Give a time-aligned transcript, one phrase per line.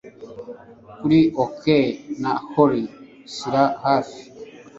[0.97, 1.63] Kuri oak
[2.21, 2.83] na holly
[3.33, 4.21] shyira hafi